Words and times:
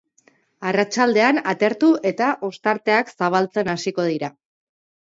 Arratsaldean 0.69 1.41
atertu 1.53 1.91
eta 2.13 2.33
ostarteak 2.49 3.17
zabaltzen 3.17 3.75
hasiko 3.77 4.13
dira. 4.15 4.35